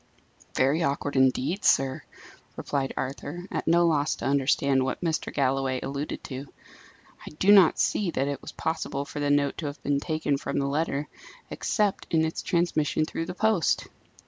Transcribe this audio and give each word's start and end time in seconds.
"Very 0.55 0.81
awkward, 0.81 1.15
indeed, 1.15 1.63
sir," 1.63 2.01
replied 2.55 2.91
Arthur, 2.97 3.45
at 3.51 3.67
no 3.67 3.85
loss 3.85 4.15
to 4.15 4.25
understand 4.25 4.81
what 4.83 5.01
Mr. 5.03 5.31
Galloway 5.31 5.79
alluded 5.79 6.23
to. 6.23 6.51
"I 7.23 7.29
do 7.37 7.51
not 7.51 7.77
see 7.77 8.09
that 8.09 8.27
it 8.27 8.41
was 8.41 8.51
possible 8.51 9.05
for 9.05 9.19
the 9.19 9.29
note 9.29 9.59
to 9.59 9.67
have 9.67 9.79
been 9.83 9.99
taken 9.99 10.37
from 10.37 10.57
the 10.57 10.65
letter, 10.65 11.07
except 11.51 12.07
in 12.11 12.25
its 12.25 12.41
transmission 12.41 13.05
through 13.05 13.27
the 13.27 13.35
post." 13.35 13.89